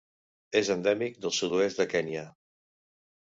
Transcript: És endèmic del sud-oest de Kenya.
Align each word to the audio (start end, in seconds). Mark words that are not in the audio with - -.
És 0.61 0.69
endèmic 0.75 1.19
del 1.25 1.35
sud-oest 1.39 1.81
de 1.83 1.87
Kenya. 1.91 2.23